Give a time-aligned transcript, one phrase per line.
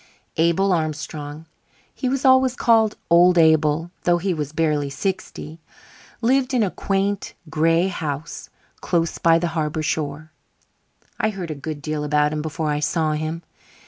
[0.37, 1.45] Abel Armstrong
[1.93, 5.59] (he was always called "Old Abel", though he was barely sixty)
[6.21, 10.31] lived in a quaint, gray house close by the harbour shore.
[11.19, 13.43] I heard a good deal about him before I saw him.